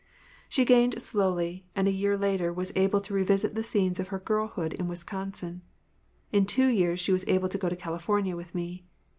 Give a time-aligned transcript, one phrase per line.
[0.49, 4.17] She gained slowly, and a year later was able to revisit the scenes of her
[4.17, 5.61] girlhood in Wisconsin.
[6.31, 8.83] In two years she was able to go to California with me.